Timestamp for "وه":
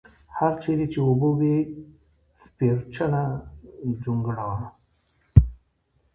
4.49-4.59